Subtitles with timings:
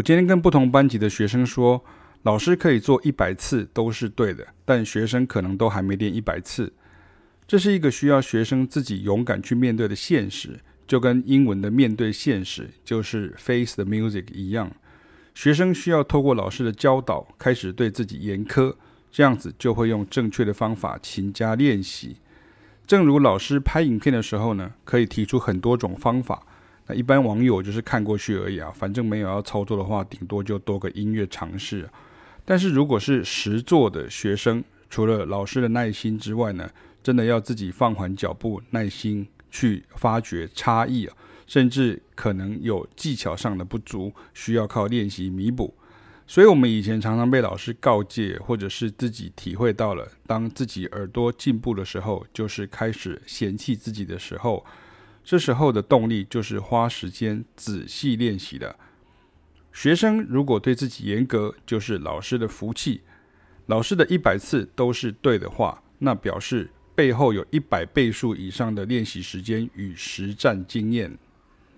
[0.00, 1.84] 我今天跟不同班级的学生说，
[2.22, 6.72] 老师可以做一百次都是对的，但学生可能都还没练一百次。
[7.46, 14.72] 这是一个需要学生自己勇敢去面对的现实，就跟英文的面对现实就是 face the music 一样。
[15.34, 18.74] 学生需要透过老师的教导，开始对自己严苛，
[19.10, 22.16] 这样子就会用正确的方法勤加练习。
[22.86, 26.46] 正如老师拍影片的时候呢，可以提出很多种方法。
[26.94, 31.88] 一般网友就是看过去而已啊，反正没有要操作的话，顶多就多个音乐尝试。
[32.44, 36.68] 但是如果是实作的学生，除了老师的耐心之外呢，
[37.02, 45.74] 真的要自己放缓脚步，耐心去发掘差异啊，甚至可能有技巧上的不足，需要靠练习弥补。
[46.26, 54.64] 所以，我们以前常常被老师告诫，或者是自己体会到了，当自己耳朵进步的时候，就是开始嫌弃自己的时候。
[55.22, 58.76] 这时候的动力就是花时间仔细练习的。
[59.72, 63.02] 学生如果对自己严格，就是老师的福气。
[63.66, 71.16] 老师的一百次都是对的话，那表示背后有一百倍数以上的练习时间与实战经验。